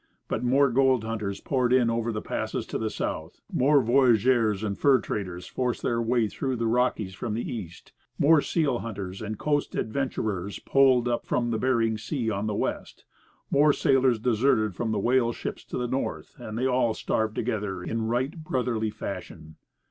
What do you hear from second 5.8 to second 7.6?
a way through the Rockies from the